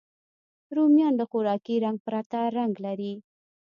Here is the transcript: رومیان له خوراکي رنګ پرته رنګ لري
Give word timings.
رومیان 0.75 1.13
له 1.19 1.25
خوراکي 1.29 1.75
رنګ 1.85 1.97
پرته 2.07 2.39
رنګ 2.57 2.73
لري 2.85 3.13